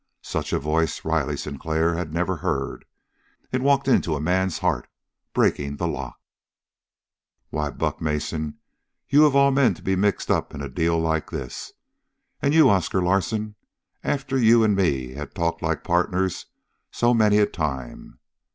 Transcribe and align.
Such 0.23 0.51
a 0.51 0.57
voice 0.57 1.05
Riley 1.05 1.37
Sinclair 1.37 1.93
had 1.93 2.11
never 2.11 2.37
heard. 2.37 2.85
It 3.51 3.61
walked 3.61 3.87
into 3.87 4.15
a 4.15 4.19
man's 4.19 4.57
heart, 4.57 4.87
breaking 5.31 5.77
the 5.77 5.87
lock. 5.87 6.19
"Why, 7.51 7.69
Buck 7.69 8.01
Mason, 8.01 8.57
you 9.09 9.27
of 9.27 9.35
all 9.35 9.51
men 9.51 9.75
to 9.75 9.83
be 9.83 9.95
mixed 9.95 10.31
up 10.31 10.55
in 10.55 10.61
a 10.63 10.69
deal 10.69 10.97
like 10.97 11.29
this. 11.29 11.73
And 12.41 12.51
you, 12.51 12.67
Oscar 12.67 13.03
Larsen, 13.03 13.53
after 14.03 14.39
you 14.39 14.63
and 14.63 14.75
me 14.75 15.11
had 15.11 15.35
talked 15.35 15.61
like 15.61 15.83
partners 15.83 16.47
so 16.89 17.13
many 17.13 17.37
a 17.37 17.45
time! 17.45 18.17